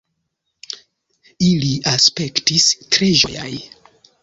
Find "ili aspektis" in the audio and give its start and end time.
1.49-2.67